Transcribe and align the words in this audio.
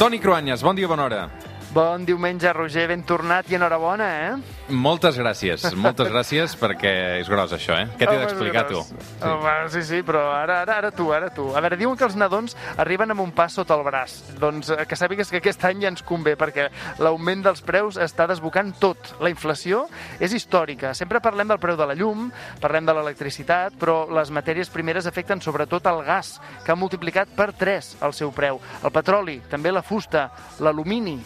Toni 0.00 0.18
Cruanyes, 0.18 0.62
bon 0.64 0.72
dia, 0.72 0.88
bona 0.88 1.04
hora. 1.04 1.49
Bon 1.70 2.02
diumenge, 2.02 2.50
Roger, 2.50 2.88
ben 2.90 3.04
tornat 3.06 3.46
i 3.46 3.54
enhorabona, 3.54 4.06
eh? 4.10 4.74
Moltes 4.74 5.14
gràcies, 5.14 5.62
moltes 5.78 6.08
gràcies 6.10 6.56
perquè 6.58 6.90
és 7.20 7.28
gros 7.30 7.52
això, 7.54 7.76
eh? 7.78 7.84
Què 7.94 8.08
t'he 8.08 8.16
Home, 8.16 8.24
d'explicar 8.24 8.64
tu? 8.66 8.80
gros. 8.80 8.90
Home, 9.22 9.52
sí, 9.70 9.84
sí, 9.86 10.00
però 10.02 10.24
ara, 10.34 10.56
ara, 10.64 10.80
ara 10.82 10.90
tu, 10.90 11.12
ara 11.14 11.30
tu. 11.30 11.46
A 11.54 11.62
veure, 11.62 11.78
diuen 11.78 11.94
que 11.94 12.08
els 12.08 12.16
nadons 12.18 12.56
arriben 12.74 13.14
amb 13.14 13.22
un 13.22 13.30
pas 13.30 13.54
sota 13.54 13.78
el 13.78 13.86
braç. 13.86 14.18
Doncs 14.42 14.72
eh, 14.74 14.80
que 14.82 14.98
sàpigues 14.98 15.30
que 15.30 15.38
aquest 15.38 15.62
any 15.70 15.86
ja 15.86 15.94
ens 15.94 16.02
convé, 16.02 16.34
perquè 16.34 16.66
l'augment 16.98 17.46
dels 17.46 17.62
preus 17.62 18.02
està 18.02 18.26
desbocant 18.26 18.74
tot. 18.82 19.14
La 19.22 19.30
inflació 19.30 19.86
és 20.18 20.34
històrica. 20.34 20.90
Sempre 20.98 21.22
parlem 21.22 21.54
del 21.54 21.62
preu 21.62 21.78
de 21.78 21.86
la 21.86 21.94
llum, 21.94 22.32
parlem 22.58 22.90
de 22.90 22.98
l'electricitat, 22.98 23.78
però 23.78 24.08
les 24.10 24.34
matèries 24.34 24.74
primeres 24.74 25.06
afecten 25.06 25.38
sobretot 25.38 25.86
el 25.86 26.02
gas, 26.02 26.40
que 26.66 26.74
ha 26.74 26.78
multiplicat 26.82 27.30
per 27.30 27.52
3 27.54 28.00
el 28.02 28.18
seu 28.18 28.34
preu. 28.34 28.58
El 28.82 28.90
petroli, 28.90 29.38
també 29.46 29.70
la 29.70 29.86
fusta, 29.86 30.32
l'alumini, 30.58 31.20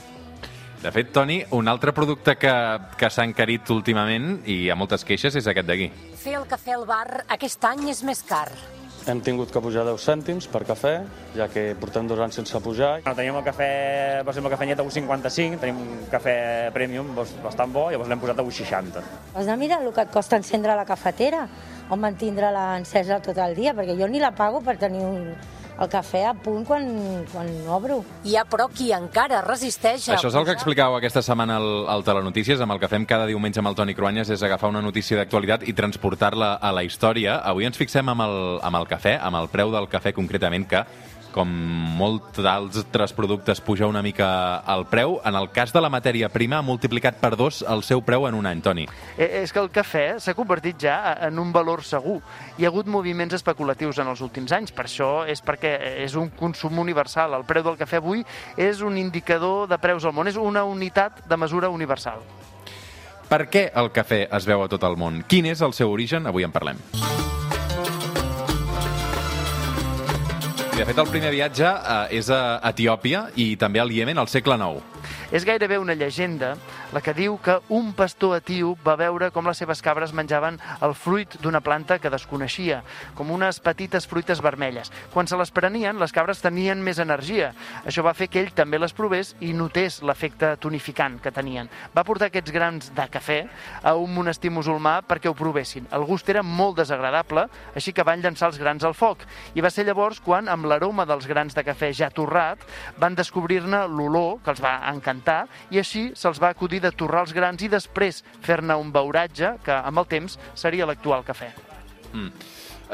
De 0.84 0.90
fet, 0.92 1.14
Toni, 1.16 1.38
un 1.56 1.64
altre 1.72 1.94
producte 1.96 2.34
que, 2.36 2.52
que 3.00 3.08
s'ha 3.08 3.24
encarit 3.24 3.70
últimament 3.72 4.42
i 4.44 4.66
hi 4.66 4.68
ha 4.68 4.74
moltes 4.76 5.06
queixes 5.08 5.32
és 5.40 5.46
aquest 5.48 5.64
d'aquí. 5.70 5.86
Fer 6.20 6.34
el 6.36 6.44
cafè 6.50 6.74
al 6.76 6.84
bar 6.84 7.22
aquest 7.32 7.64
any 7.64 7.86
és 7.88 8.02
més 8.04 8.20
car. 8.28 8.50
Hem 9.08 9.22
tingut 9.24 9.48
que 9.52 9.62
pujar 9.64 9.86
10 9.88 10.04
cèntims 10.10 10.50
per 10.52 10.60
cafè, 10.68 10.92
ja 11.38 11.48
que 11.48 11.64
portem 11.80 12.04
dos 12.08 12.20
anys 12.20 12.36
sense 12.36 12.60
pujar. 12.60 12.98
Bueno, 13.00 13.16
teníem 13.16 13.40
el 13.40 13.46
cafè, 13.48 13.70
per 14.20 14.34
exemple, 14.34 14.52
el 14.52 14.56
cafè 14.58 14.68
a 14.76 14.84
1,55, 14.84 15.62
tenim 15.64 15.80
un 15.80 16.04
cafè 16.12 16.36
premium 16.76 17.16
bastant 17.16 17.72
bo, 17.72 17.88
llavors 17.88 18.12
l'hem 18.12 18.20
posat 18.20 18.44
a 18.44 18.44
1,60. 18.44 19.08
Has 19.40 19.48
de 19.48 19.56
mirar 19.64 19.80
el 19.80 19.88
que 19.88 20.04
et 20.04 20.12
costa 20.12 20.36
encendre 20.36 20.76
la 20.76 20.84
cafetera 20.84 21.46
o 21.88 21.96
mantindre-la 21.96 22.74
encesa 22.82 23.22
tot 23.24 23.40
el 23.40 23.56
dia, 23.56 23.72
perquè 23.72 23.96
jo 23.96 24.12
ni 24.12 24.20
la 24.20 24.34
pago 24.36 24.60
per 24.60 24.76
tenir 24.80 25.04
un, 25.08 25.32
el 25.80 25.90
cafè 25.90 26.22
a 26.28 26.34
punt 26.38 26.64
quan, 26.66 26.84
quan 27.32 27.48
obro. 27.72 28.00
Hi 28.24 28.36
ha, 28.38 28.44
però, 28.48 28.68
qui 28.72 28.90
encara 28.94 29.42
resisteix 29.46 30.08
a 30.08 30.18
Això 30.18 30.30
és 30.30 30.38
el 30.38 30.46
que 30.46 30.54
explicàveu 30.54 30.98
aquesta 30.98 31.22
setmana 31.24 31.58
al, 31.60 31.70
al 31.90 32.04
Telenotícies, 32.06 32.60
amb 32.62 32.76
el 32.76 32.82
que 32.82 32.90
fem 32.90 33.06
cada 33.08 33.26
diumenge 33.30 33.62
amb 33.62 33.72
el 33.72 33.78
Toni 33.78 33.96
Cruanyes, 33.96 34.30
és 34.30 34.44
agafar 34.46 34.70
una 34.72 34.82
notícia 34.84 35.18
d'actualitat 35.18 35.66
i 35.68 35.74
transportar-la 35.76 36.54
a 36.62 36.72
la 36.74 36.84
història. 36.86 37.40
Avui 37.42 37.66
ens 37.68 37.80
fixem 37.80 38.08
amb 38.12 38.26
el, 38.26 38.38
amb 38.62 38.80
el 38.82 38.88
cafè, 38.90 39.18
amb 39.20 39.42
el 39.42 39.50
preu 39.52 39.74
del 39.74 39.90
cafè 39.90 40.14
concretament, 40.14 40.68
que 40.70 40.84
com 41.34 41.50
molts 41.98 42.38
altres 42.46 43.12
productes 43.12 43.60
puja 43.64 43.88
una 43.90 44.02
mica 44.06 44.62
el 44.70 44.86
preu. 44.86 45.18
En 45.26 45.34
el 45.34 45.50
cas 45.50 45.72
de 45.74 45.82
la 45.82 45.90
matèria 45.90 46.30
prima 46.30 46.60
ha 46.60 46.66
multiplicat 46.66 47.18
per 47.18 47.34
dos 47.36 47.62
el 47.66 47.82
seu 47.82 48.04
preu 48.06 48.28
en 48.28 48.38
un 48.38 48.46
any, 48.46 48.62
Toni. 48.62 48.86
Eh, 49.18 49.42
És 49.42 49.52
que 49.52 49.58
el 49.58 49.70
cafè 49.74 50.20
s'ha 50.22 50.36
convertit 50.38 50.78
ja 50.86 51.16
en 51.26 51.38
un 51.42 51.50
valor 51.52 51.82
segur. 51.82 52.20
Hi 52.56 52.64
ha 52.64 52.70
hagut 52.70 52.86
moviments 52.86 53.34
especulatius 53.34 53.98
en 53.98 54.12
els 54.12 54.22
últims 54.22 54.54
anys, 54.54 54.70
per 54.72 54.86
això 54.86 55.26
és 55.26 55.42
perquè 55.42 55.74
és 56.04 56.14
un 56.14 56.30
consum 56.38 56.78
universal. 56.78 57.34
El 57.34 57.44
preu 57.48 57.66
del 57.66 57.80
cafè 57.80 57.98
avui 57.98 58.24
és 58.56 58.80
un 58.80 58.96
indicador 58.98 59.68
de 59.68 59.78
preus 59.82 60.04
al 60.04 60.14
món, 60.14 60.30
és 60.30 60.38
una 60.38 60.64
unitat 60.64 61.24
de 61.26 61.36
mesura 61.36 61.68
universal. 61.68 62.22
Per 63.28 63.46
què 63.50 63.70
el 63.74 63.90
cafè 63.90 64.26
es 64.30 64.46
veu 64.46 64.62
a 64.62 64.70
tot 64.70 64.84
el 64.86 64.98
món? 65.00 65.24
Quin 65.26 65.50
és 65.50 65.64
el 65.64 65.74
seu 65.74 65.90
origen? 65.90 66.28
Avui 66.30 66.44
en 66.46 66.52
parlem. 66.54 66.78
I, 70.74 70.76
de 70.76 70.84
fet, 70.88 70.98
el 70.98 71.06
primer 71.06 71.28
viatge 71.30 71.68
eh, 71.70 72.16
és 72.18 72.26
a 72.34 72.58
Etiòpia 72.66 73.20
i 73.38 73.52
també 73.54 73.78
al 73.78 73.92
Iemen 73.94 74.18
al 74.18 74.26
segle 74.26 74.56
IX. 74.58 74.80
És 75.30 75.44
gairebé 75.46 75.78
una 75.78 75.94
llegenda 75.94 76.56
la 76.92 77.00
que 77.00 77.14
diu 77.14 77.38
que 77.42 77.58
un 77.74 77.92
pastor 77.96 78.36
etíop 78.38 78.82
va 78.86 78.96
veure 79.00 79.30
com 79.34 79.46
les 79.46 79.58
seves 79.58 79.82
cabres 79.82 80.12
menjaven 80.12 80.58
el 80.84 80.94
fruit 80.94 81.38
d'una 81.42 81.62
planta 81.64 81.98
que 81.98 82.12
desconeixia, 82.12 82.82
com 83.14 83.30
unes 83.34 83.60
petites 83.64 84.06
fruites 84.10 84.42
vermelles. 84.44 84.90
Quan 85.12 85.28
se 85.30 85.38
les 85.38 85.52
prenien, 85.54 85.98
les 86.00 86.12
cabres 86.12 86.42
tenien 86.42 86.82
més 86.82 87.00
energia. 87.02 87.52
Això 87.84 88.04
va 88.04 88.14
fer 88.14 88.28
que 88.28 88.42
ell 88.42 88.52
també 88.54 88.78
les 88.78 88.92
provés 88.92 89.34
i 89.40 89.52
notés 89.56 90.00
l'efecte 90.02 90.54
tonificant 90.60 91.20
que 91.22 91.32
tenien. 91.34 91.70
Va 91.94 92.04
portar 92.04 92.28
aquests 92.30 92.52
grans 92.54 92.90
de 92.94 93.08
cafè 93.10 93.40
a 93.82 93.94
un 93.96 94.12
monestir 94.14 94.52
musulmà 94.54 95.00
perquè 95.06 95.30
ho 95.30 95.36
provessin. 95.38 95.88
El 95.94 96.06
gust 96.08 96.28
era 96.30 96.42
molt 96.42 96.78
desagradable, 96.82 97.46
així 97.74 97.92
que 97.92 98.06
van 98.06 98.22
llançar 98.22 98.50
els 98.52 98.60
grans 98.60 98.84
al 98.84 98.94
foc. 98.94 99.24
I 99.54 99.64
va 99.64 99.70
ser 99.70 99.86
llavors 99.86 100.20
quan, 100.24 100.48
amb 100.48 100.68
l'aroma 100.70 101.06
dels 101.08 101.28
grans 101.30 101.54
de 101.54 101.64
cafè 101.66 101.92
ja 101.94 102.10
torrat, 102.14 102.62
van 103.00 103.16
descobrir-ne 103.18 103.84
l'olor, 103.88 104.40
que 104.44 104.52
els 104.54 104.62
va 104.62 104.76
encantar, 104.90 105.44
i 105.70 105.80
així 105.82 106.10
se'ls 106.18 106.40
va 106.42 106.52
acudir 106.54 106.73
de 106.82 106.90
torrar 106.92 107.24
els 107.26 107.34
grans 107.36 107.62
i 107.62 107.68
després 107.68 108.22
fer-ne 108.42 108.76
un 108.80 108.90
beuratge, 108.92 109.56
que 109.64 109.74
amb 109.74 110.02
el 110.02 110.06
temps 110.10 110.38
seria 110.54 110.86
l'actual 110.86 111.24
cafè. 111.26 111.52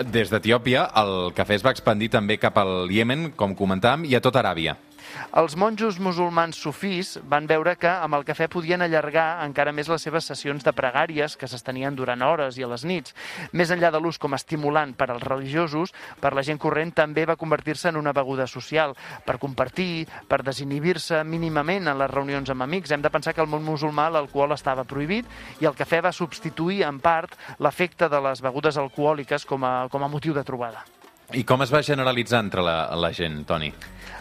Des 0.07 0.31
d'Etiòpia, 0.31 0.87
el 0.97 1.33
cafè 1.37 1.59
es 1.59 1.65
va 1.67 1.73
expandir 1.75 2.09
també 2.11 2.39
cap 2.41 2.57
al 2.59 2.91
Iemen, 2.91 3.33
com 3.37 3.57
comentàvem, 3.59 4.07
i 4.09 4.15
a 4.15 4.21
tota 4.25 4.41
Aràbia. 4.41 4.77
Els 5.41 5.55
monjos 5.57 5.99
musulmans 6.03 6.59
sufís 6.59 7.17
van 7.31 7.47
veure 7.51 7.77
que 7.79 7.91
amb 7.91 8.17
el 8.19 8.25
cafè 8.29 8.49
podien 8.51 8.83
allargar 8.83 9.45
encara 9.45 9.73
més 9.73 9.89
les 9.91 10.03
seves 10.03 10.27
sessions 10.31 10.67
de 10.67 10.73
pregàries, 10.77 11.37
que 11.39 11.49
s'estenien 11.51 11.97
durant 11.97 12.23
hores 12.27 12.59
i 12.59 12.67
a 12.67 12.71
les 12.71 12.85
nits. 12.89 13.15
Més 13.53 13.71
enllà 13.71 13.93
de 13.95 14.01
l'ús 14.03 14.19
com 14.19 14.35
a 14.35 14.41
estimulant 14.41 14.95
per 14.99 15.11
als 15.11 15.25
religiosos, 15.27 15.95
per 16.21 16.35
la 16.35 16.45
gent 16.47 16.59
corrent 16.59 16.93
també 16.95 17.27
va 17.27 17.39
convertir-se 17.41 17.91
en 17.91 18.01
una 18.01 18.15
beguda 18.17 18.47
social, 18.51 18.97
per 19.27 19.39
compartir, 19.39 20.07
per 20.29 20.43
desinhibir-se 20.47 21.25
mínimament 21.25 21.89
en 21.89 21.99
les 21.99 22.11
reunions 22.11 22.51
amb 22.51 22.67
amics. 22.67 22.91
Hem 22.91 23.03
de 23.03 23.13
pensar 23.15 23.35
que 23.35 23.45
al 23.45 23.51
món 23.51 23.67
musulmà 23.67 24.11
l'alcohol 24.11 24.57
estava 24.57 24.85
prohibit 24.85 25.29
i 25.61 25.69
el 25.71 25.77
cafè 25.79 26.03
va 26.05 26.15
substituir 26.15 26.85
en 26.89 27.01
part 27.01 27.37
l'efecte 27.59 28.09
de 28.11 28.25
les 28.29 28.43
begudes 28.43 28.81
alcohòliques 28.81 29.47
com 29.47 29.65
a, 29.65 29.75
com 29.91 30.03
a 30.03 30.11
motiu 30.11 30.35
de 30.35 30.45
trobada. 30.47 30.85
I 31.31 31.45
com 31.47 31.63
es 31.63 31.71
va 31.71 31.79
generalitzar 31.87 32.41
entre 32.43 32.63
la, 32.67 32.77
la 32.99 33.13
gent, 33.15 33.45
Toni? 33.47 33.69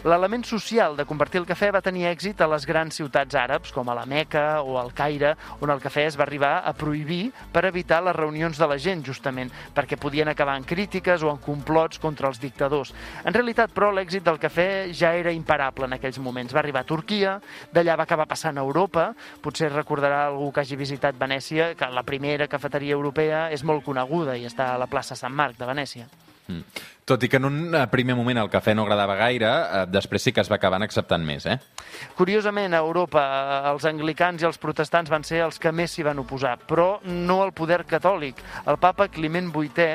L'element 0.06 0.44
social 0.46 0.94
de 0.96 1.04
convertir 1.04 1.40
el 1.42 1.46
cafè 1.48 1.72
va 1.74 1.82
tenir 1.82 2.06
èxit 2.08 2.38
a 2.40 2.46
les 2.48 2.62
grans 2.64 2.94
ciutats 2.96 3.34
àrabs, 3.36 3.72
com 3.74 3.88
a 3.90 3.96
la 3.98 4.06
Meca 4.08 4.62
o 4.62 4.78
al 4.78 4.94
Caire, 4.96 5.34
on 5.60 5.72
el 5.74 5.82
cafè 5.82 6.06
es 6.06 6.16
va 6.16 6.22
arribar 6.24 6.52
a 6.64 6.72
prohibir 6.72 7.32
per 7.52 7.66
evitar 7.68 7.98
les 8.06 8.14
reunions 8.16 8.56
de 8.56 8.68
la 8.70 8.78
gent, 8.78 9.02
justament, 9.04 9.50
perquè 9.74 9.98
podien 10.00 10.30
acabar 10.30 10.54
en 10.56 10.64
crítiques 10.64 11.24
o 11.26 11.32
en 11.34 11.42
complots 11.42 11.98
contra 11.98 12.30
els 12.30 12.38
dictadors. 12.40 12.94
En 13.26 13.34
realitat, 13.34 13.74
però, 13.74 13.90
l'èxit 13.90 14.24
del 14.24 14.38
cafè 14.40 14.68
ja 14.94 15.10
era 15.18 15.34
imparable 15.34 15.90
en 15.90 15.98
aquells 15.98 16.22
moments. 16.22 16.54
Va 16.54 16.62
arribar 16.62 16.86
a 16.86 16.90
Turquia, 16.94 17.36
d'allà 17.74 17.98
va 17.98 18.06
acabar 18.06 18.30
passant 18.30 18.56
a 18.56 18.64
Europa, 18.64 19.10
potser 19.42 19.68
recordarà 19.74 20.28
algú 20.30 20.48
que 20.54 20.62
hagi 20.62 20.78
visitat 20.78 21.18
Venècia, 21.18 21.74
que 21.74 21.90
la 21.90 22.06
primera 22.06 22.48
cafeteria 22.48 22.94
europea 22.94 23.48
és 23.50 23.66
molt 23.66 23.84
coneguda 23.84 24.38
i 24.38 24.46
està 24.46 24.72
a 24.72 24.80
la 24.80 24.88
plaça 24.88 25.18
Sant 25.18 25.34
Marc 25.34 25.58
de 25.58 25.68
Venècia. 25.74 26.08
Mm. 26.50 26.64
Tot 27.10 27.24
i 27.26 27.28
que 27.28 27.40
en 27.40 27.46
un 27.48 27.74
eh, 27.74 27.86
primer 27.90 28.14
moment 28.14 28.38
el 28.38 28.48
cafè 28.52 28.70
no 28.76 28.84
agradava 28.84 29.16
gaire, 29.18 29.48
eh, 29.50 29.78
després 29.90 30.22
sí 30.22 30.30
que 30.30 30.44
es 30.44 30.50
va 30.50 30.60
acabar 30.60 30.78
acceptant 30.84 31.24
més, 31.26 31.42
eh? 31.50 31.56
Curiosament, 32.14 32.70
a 32.70 32.82
Europa, 32.84 33.24
eh, 33.26 33.72
els 33.72 33.86
anglicans 33.90 34.44
i 34.44 34.46
els 34.46 34.60
protestants 34.62 35.10
van 35.10 35.26
ser 35.26 35.40
els 35.42 35.58
que 35.58 35.72
més 35.74 35.90
s'hi 35.90 36.04
van 36.06 36.20
oposar, 36.22 36.52
però 36.68 37.00
no 37.02 37.40
el 37.42 37.50
poder 37.50 37.80
catòlic. 37.90 38.38
El 38.70 38.78
papa 38.78 39.08
Climent 39.10 39.48
VIII 39.50 39.88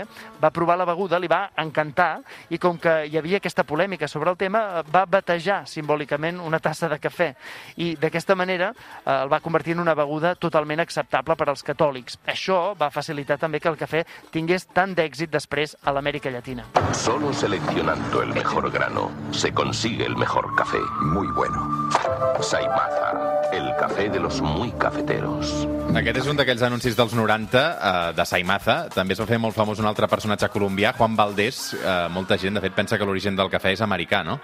va 0.44 0.52
provar 0.52 0.76
la 0.76 0.90
beguda, 0.90 1.22
li 1.24 1.30
va 1.32 1.54
encantar, 1.64 2.20
i 2.52 2.60
com 2.60 2.76
que 2.84 2.98
hi 3.08 3.16
havia 3.16 3.40
aquesta 3.40 3.64
polèmica 3.64 4.12
sobre 4.12 4.36
el 4.36 4.36
tema, 4.36 4.84
va 4.92 5.06
batejar 5.08 5.62
simbòlicament 5.72 6.44
una 6.44 6.60
tassa 6.60 6.92
de 6.92 7.00
cafè. 7.00 7.30
I 7.80 7.94
d'aquesta 7.96 8.36
manera 8.36 8.74
el 9.06 9.32
va 9.32 9.40
convertir 9.40 9.78
en 9.78 9.86
una 9.86 9.96
beguda 9.96 10.36
totalment 10.36 10.84
acceptable 10.84 11.40
per 11.40 11.48
als 11.48 11.64
catòlics. 11.64 12.20
Això 12.28 12.76
va 12.76 12.92
facilitar 12.92 13.40
també 13.40 13.64
que 13.64 13.72
el 13.72 13.80
cafè 13.80 14.04
tingués 14.36 14.68
tant 14.76 14.92
d'èxit 15.00 15.32
després 15.32 15.78
a 15.82 15.96
l'Amèrica 15.96 16.30
Llatina. 16.30 16.68
Solo 17.06 17.32
seleccionando 17.32 18.24
el 18.24 18.34
mejor 18.34 18.72
grano 18.72 19.12
se 19.30 19.54
consigue 19.54 20.08
el 20.08 20.16
mejor 20.16 20.56
café. 20.56 20.80
Muy 21.02 21.28
bueno. 21.28 21.92
Saimaza, 22.42 23.52
el 23.54 23.76
café 23.76 24.10
de 24.10 24.20
los 24.20 24.42
muy 24.42 24.72
cafeteros. 24.72 25.68
Aquest 25.94 26.18
és 26.18 26.26
un 26.26 26.42
d'aquells 26.42 26.66
anuncis 26.66 26.98
dels 26.98 27.14
90 27.14 27.62
eh, 27.62 27.94
de 28.18 28.26
Saimaza. 28.26 28.80
També 28.90 29.14
es 29.14 29.22
va 29.22 29.30
fer 29.30 29.38
molt 29.38 29.54
famós 29.54 29.78
un 29.78 29.86
altre 29.86 30.10
personatge 30.10 30.50
colombià, 30.50 30.96
Juan 30.98 31.14
Valdés. 31.14 31.76
Eh, 31.78 31.94
molta 32.10 32.40
gent, 32.42 32.58
de 32.58 32.66
fet, 32.66 32.74
pensa 32.74 32.98
que 32.98 33.06
l'origen 33.06 33.38
del 33.38 33.54
cafè 33.54 33.78
és 33.78 33.86
americà, 33.86 34.26
no? 34.26 34.40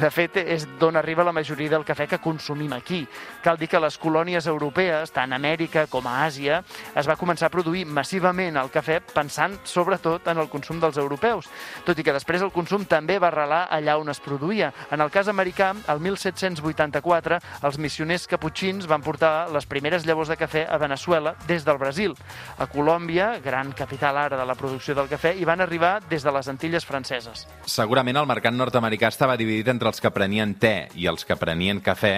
De 0.00 0.10
fet, 0.10 0.36
és 0.42 0.66
d'on 0.80 0.96
arriba 0.96 1.24
la 1.24 1.34
majoria 1.34 1.70
del 1.70 1.84
cafè 1.86 2.06
que 2.08 2.20
consumim 2.22 2.72
aquí. 2.72 3.02
Cal 3.42 3.58
dir 3.58 3.68
que 3.68 3.80
les 3.80 3.98
colònies 3.98 4.46
europees, 4.50 5.12
tant 5.14 5.32
a 5.32 5.40
Amèrica 5.40 5.86
com 5.90 6.06
a 6.06 6.22
Àsia, 6.26 6.62
es 6.94 7.08
va 7.08 7.16
començar 7.18 7.48
a 7.48 7.54
produir 7.54 7.84
massivament 7.86 8.56
el 8.60 8.70
cafè 8.72 9.00
pensant 9.12 9.58
sobretot 9.64 10.28
en 10.30 10.38
el 10.42 10.50
consum 10.52 10.80
dels 10.82 10.98
europeus, 11.00 11.48
tot 11.86 11.98
i 11.98 12.04
que 12.06 12.14
després 12.14 12.42
el 12.42 12.52
consum 12.54 12.84
també 12.88 13.18
va 13.22 13.30
arrelar 13.32 13.64
allà 13.70 13.96
on 14.00 14.12
es 14.12 14.20
produïa. 14.22 14.72
En 14.90 15.00
el 15.00 15.10
cas 15.10 15.28
americà, 15.28 15.72
el 15.92 16.00
1784, 16.02 17.40
els 17.68 17.78
missioners 17.78 18.26
caputxins 18.30 18.86
van 18.90 19.02
portar 19.02 19.50
les 19.52 19.66
primeres 19.66 20.06
llavors 20.06 20.30
de 20.32 20.38
cafè 20.40 20.66
a 20.68 20.78
Venezuela 20.78 21.34
des 21.48 21.66
del 21.66 21.78
Brasil. 21.78 22.16
A 22.58 22.68
Colòmbia, 22.70 23.38
gran 23.44 23.72
capital 23.72 24.18
ara 24.18 24.38
de 24.38 24.46
la 24.46 24.56
producció 24.58 24.94
del 24.94 25.10
cafè, 25.10 25.34
hi 25.36 25.48
van 25.48 25.60
arribar 25.60 25.98
des 26.08 26.22
de 26.22 26.32
les 26.32 26.48
Antilles 26.48 26.86
franceses. 26.86 27.46
Segurament 27.66 28.18
el 28.20 28.28
mercat 28.28 28.54
nord-americà 28.54 29.10
estava 29.12 29.36
dividit 29.42 29.68
entre 29.74 29.90
els 29.92 30.00
que 30.00 30.14
prenien 30.14 30.54
te 30.54 30.88
i 30.98 31.10
els 31.10 31.26
que 31.28 31.36
prenien 31.36 31.82
cafè, 31.84 32.16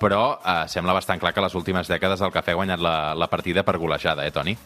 però 0.00 0.40
eh, 0.40 0.64
sembla 0.72 0.94
bastant 0.96 1.20
clar 1.20 1.34
que 1.36 1.42
les 1.44 1.54
últimes 1.58 1.88
dècades 1.90 2.22
el 2.24 2.32
cafè 2.32 2.54
ha 2.54 2.58
guanyat 2.58 2.80
la, 2.80 2.94
la 3.14 3.28
partida 3.28 3.62
per 3.66 3.76
golejada, 3.78 4.24
eh, 4.24 4.32
Toni? 4.32 4.56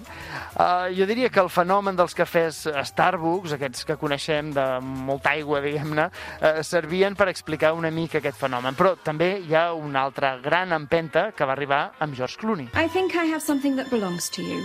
Uh, 0.54 0.86
jo 0.94 1.08
diria 1.10 1.28
que 1.34 1.42
el 1.42 1.50
fenomen 1.50 1.98
dels 1.98 2.14
cafès 2.14 2.60
Starbucks, 2.90 3.56
aquests 3.56 3.88
que 3.88 3.98
coneixem 3.98 4.52
de 4.54 4.66
molta 4.80 5.32
aigua, 5.34 5.58
diguem-ne, 5.64 6.06
uh, 6.06 6.62
servien 6.62 7.18
per 7.18 7.26
explicar 7.32 7.72
una 7.74 7.90
mica 7.90 8.20
aquest 8.22 8.38
fenomen. 8.38 8.78
Però 8.78 8.94
també 9.02 9.32
hi 9.42 9.58
ha 9.58 9.72
una 9.74 10.04
altra 10.06 10.36
gran 10.44 10.72
empenta 10.76 11.32
que 11.34 11.48
va 11.48 11.56
arribar 11.58 11.82
amb 11.98 12.14
George 12.14 12.38
Clooney. 12.38 12.70
I 12.78 12.86
think 12.86 13.18
I 13.18 13.26
have 13.34 13.42
something 13.42 13.74
that 13.74 13.90
belongs 13.90 14.30
to 14.38 14.42
you. 14.42 14.62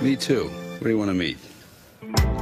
Me 0.00 0.16
too. 0.16 0.48
Where 0.80 0.88
do 0.88 0.96
you 0.96 0.98
want 0.98 1.12
to 1.12 1.18
meet? 1.18 2.35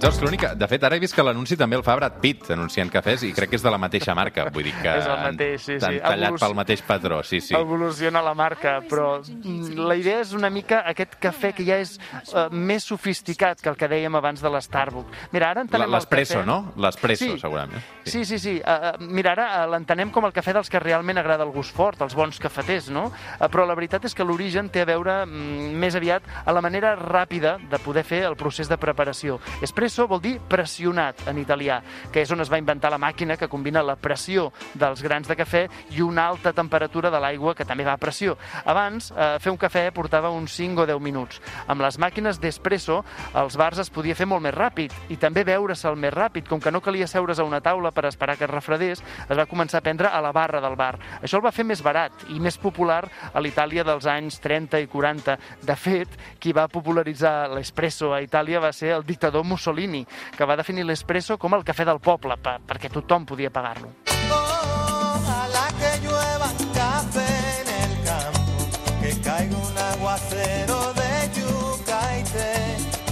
George 0.00 0.18
Clooney, 0.18 0.36
que, 0.36 0.48
de 0.54 0.66
fet, 0.68 0.82
ara 0.84 0.96
he 0.98 1.00
vist 1.00 1.14
que 1.16 1.22
l'anunci 1.24 1.56
també 1.56 1.76
el 1.78 1.82
fa 1.86 1.94
Brad 1.96 2.18
Pitt, 2.20 2.48
anunciant 2.52 2.90
cafès, 2.92 3.22
i 3.24 3.30
crec 3.32 3.48
que 3.52 3.56
és 3.56 3.62
de 3.64 3.70
la 3.72 3.78
mateixa 3.80 4.12
marca. 4.14 4.44
Vull 4.52 4.66
dir 4.66 4.74
que 4.82 4.90
És 4.98 5.06
el 5.08 5.20
mateix, 5.22 5.62
sí, 5.64 5.76
han 5.78 5.94
sí. 5.94 6.00
tallat 6.02 6.26
Evoluc- 6.34 6.42
pel 6.42 6.56
mateix 6.58 6.82
patró, 6.84 7.20
sí, 7.24 7.38
sí. 7.40 7.54
evoluciona 7.56 8.20
la 8.26 8.34
marca, 8.36 8.74
però 8.90 9.20
mm, 9.22 9.78
la 9.88 9.96
idea 9.96 10.18
és 10.20 10.34
una 10.36 10.50
mica 10.52 10.82
aquest 10.90 11.14
cafè 11.22 11.54
que 11.56 11.64
ja 11.64 11.78
és 11.80 11.94
uh, 12.34 12.50
més 12.52 12.84
sofisticat 12.84 13.62
que 13.64 13.70
el 13.72 13.78
que 13.80 13.88
dèiem 13.88 14.18
abans 14.18 14.42
de 14.44 14.50
l'Starbucks. 14.52 15.30
Mira, 15.32 15.52
ara 15.54 15.64
entenem 15.64 15.88
L'espresso, 15.94 16.40
cafè- 16.42 16.46
no? 16.50 16.58
L'espresso, 16.76 17.24
Sí. 17.24 17.38
segurament. 17.40 17.80
Sí, 18.04 18.24
sí, 18.28 18.38
sí. 18.38 18.58
Uh, 18.60 18.98
mira, 19.00 19.32
ara 19.38 19.46
uh, 19.62 19.70
l'entenem 19.72 20.10
com 20.12 20.26
el 20.28 20.34
cafè 20.36 20.52
dels 20.52 20.68
que 20.68 20.82
realment 20.82 21.22
agrada 21.22 21.46
el 21.46 21.54
gust 21.54 21.72
fort, 21.74 22.02
els 22.04 22.14
bons 22.18 22.36
cafeters, 22.42 22.90
no? 22.92 23.06
Uh, 23.38 23.46
però 23.48 23.64
la 23.64 23.78
veritat 23.78 24.04
és 24.04 24.12
que 24.14 24.26
l'origen 24.26 24.68
té 24.74 24.82
a 24.84 24.90
veure 24.90 25.22
mm, 25.24 25.72
més 25.80 25.96
aviat 25.96 26.28
a 26.44 26.52
la 26.52 26.60
manera 26.60 26.92
ràpida 26.98 27.56
de 27.70 27.78
poder 27.80 28.04
fer 28.04 28.24
el 28.28 28.36
procés 28.36 28.68
de 28.68 28.76
preparació. 28.76 29.40
Espresso 29.84 30.06
vol 30.08 30.22
dir 30.24 30.38
pressionat 30.48 31.18
en 31.28 31.36
italià, 31.36 31.74
que 32.08 32.22
és 32.24 32.30
on 32.32 32.40
es 32.40 32.48
va 32.48 32.56
inventar 32.56 32.88
la 32.88 32.96
màquina 32.96 33.34
que 33.36 33.50
combina 33.52 33.82
la 33.84 33.98
pressió 34.00 34.46
dels 34.72 35.02
grans 35.04 35.28
de 35.28 35.34
cafè 35.36 35.60
i 35.92 36.00
una 36.00 36.22
alta 36.30 36.54
temperatura 36.56 37.10
de 37.12 37.18
l'aigua 37.20 37.52
que 37.52 37.66
també 37.68 37.84
va 37.84 37.92
a 37.98 38.00
pressió. 38.00 38.38
Abans, 38.64 39.10
eh, 39.10 39.36
fer 39.44 39.52
un 39.52 39.58
cafè 39.60 39.82
portava 39.92 40.30
uns 40.32 40.54
5 40.56 40.80
o 40.80 40.86
10 40.88 41.02
minuts. 41.04 41.42
Amb 41.68 41.84
les 41.84 41.98
màquines 42.00 42.40
d'espresso, 42.40 43.02
als 43.34 43.58
bars 43.60 43.82
es 43.84 43.90
podia 43.90 44.14
fer 44.14 44.24
molt 44.24 44.40
més 44.40 44.54
ràpid 44.54 44.94
i 45.10 45.18
també 45.20 45.44
beure'se'l 45.44 46.00
més 46.00 46.14
ràpid. 46.14 46.48
Com 46.48 46.64
que 46.64 46.72
no 46.72 46.80
calia 46.80 47.06
seure's 47.06 47.38
a 47.38 47.44
una 47.44 47.60
taula 47.60 47.92
per 47.92 48.06
esperar 48.06 48.38
que 48.38 48.44
es 48.44 48.50
refredés, 48.50 49.04
es 49.28 49.36
va 49.36 49.44
començar 49.44 49.82
a 49.82 49.84
prendre 49.84 50.08
a 50.08 50.22
la 50.22 50.32
barra 50.32 50.62
del 50.62 50.76
bar. 50.76 50.98
Això 51.20 51.36
el 51.36 51.44
va 51.44 51.52
fer 51.52 51.66
més 51.66 51.82
barat 51.82 52.24
i 52.30 52.40
més 52.40 52.56
popular 52.56 53.04
a 53.34 53.38
l'Itàlia 53.38 53.84
dels 53.84 54.06
anys 54.06 54.40
30 54.40 54.80
i 54.80 54.86
40. 54.86 55.38
De 55.60 55.76
fet, 55.76 56.08
qui 56.40 56.56
va 56.56 56.68
popularitzar 56.68 57.50
l'espresso 57.52 58.14
a 58.14 58.22
Itàlia 58.22 58.64
va 58.64 58.72
ser 58.72 58.94
el 58.96 59.04
dictador 59.04 59.44
Mussolini, 59.44 59.73
que 59.74 60.48
va 60.48 60.56
definir 60.56 60.86
l'espresso 60.86 61.38
com 61.38 61.58
el 61.58 61.66
cafè 61.66 61.84
del 61.84 62.00
poble, 62.00 62.38
per, 62.38 62.60
perquè 62.64 62.92
tothom 62.92 63.26
podia 63.26 63.50
pagar-lo. 63.50 63.94
Ojalá 64.06 64.93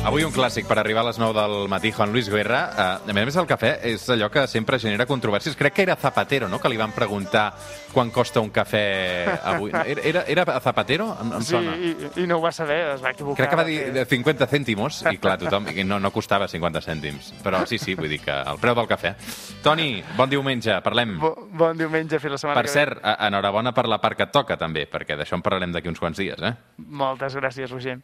Avui 0.02 0.24
un 0.26 0.32
clàssic 0.34 0.66
per 0.66 0.74
arribar 0.80 1.04
a 1.04 1.06
les 1.12 1.18
9 1.20 1.30
del 1.36 1.68
matí, 1.70 1.92
Juan 1.94 2.10
Luis 2.10 2.26
Guerra. 2.28 2.62
Uh, 3.06 3.10
a 3.10 3.14
més 3.14 3.36
el 3.38 3.46
cafè 3.46 3.68
és 3.86 4.02
allò 4.10 4.26
que 4.34 4.42
sempre 4.50 4.76
genera 4.82 5.06
controvèrsies. 5.06 5.54
Crec 5.56 5.76
que 5.76 5.84
era 5.86 5.94
Zapatero, 5.94 6.48
no?, 6.50 6.58
que 6.58 6.68
li 6.68 6.76
van 6.76 6.90
preguntar 6.92 7.52
quan 7.94 8.10
costa 8.10 8.40
un 8.42 8.50
cafè 8.50 8.80
avui. 9.52 9.70
Era, 10.02 10.24
era, 10.26 10.44
Zapatero? 10.60 11.06
Em, 11.22 11.30
em 11.38 11.42
Sí, 11.46 11.52
sona. 11.54 11.76
i, 11.78 11.92
i 12.24 12.26
no 12.26 12.40
ho 12.40 12.42
va 12.42 12.50
saber, 12.52 12.80
es 12.96 13.02
va 13.04 13.12
equivocar. 13.14 13.36
Crec 13.44 13.50
que 13.52 13.58
va 13.60 13.64
dir 13.68 13.78
fer- 13.78 13.92
de 13.94 14.04
50 14.10 14.48
cèntimos, 14.50 14.98
i 15.12 15.18
clar, 15.22 15.36
tothom, 15.38 15.68
i 15.70 15.84
no, 15.86 16.00
no 16.02 16.10
costava 16.10 16.48
50 16.50 16.82
cèntims. 16.82 17.30
Però 17.44 17.60
sí, 17.70 17.78
sí, 17.78 17.94
vull 17.94 18.10
dir 18.10 18.18
que 18.24 18.34
el 18.34 18.58
preu 18.58 18.74
del 18.74 18.88
cafè. 18.90 19.12
Toni, 19.62 20.02
bon 20.18 20.28
diumenge, 20.32 20.80
parlem. 20.82 21.14
Bo, 21.22 21.30
bon 21.62 21.78
diumenge, 21.78 22.18
fins 22.18 22.34
la 22.34 22.40
setmana 22.42 22.58
Per 22.58 22.66
que 22.66 22.74
cert, 22.74 22.98
a- 23.06 23.20
enhorabona 23.28 23.70
per 23.76 23.86
la 23.86 24.00
part 24.02 24.18
que 24.18 24.26
et 24.26 24.34
toca, 24.34 24.58
també, 24.58 24.88
perquè 24.90 25.14
d'això 25.20 25.38
en 25.38 25.46
parlarem 25.46 25.70
d'aquí 25.78 25.92
uns 25.94 26.02
quants 26.02 26.18
dies, 26.18 26.42
eh? 26.42 26.50
ve. 26.50 26.88
Moltes 27.04 27.38
gràcies, 27.38 27.70
Roger. 27.70 28.00